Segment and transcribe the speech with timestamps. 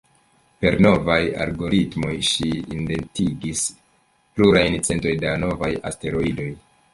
[0.63, 3.61] Per novaj algoritmoj ŝi identigis
[4.39, 6.49] plurajn centojn da novaj asteroidoj.